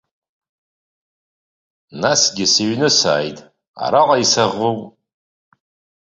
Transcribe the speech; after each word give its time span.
Насгьы 2.01 2.45
сыҩны 2.53 2.89
сааит, 2.97 3.37
араҟа 3.83 4.15
исаӷоу. 4.23 4.77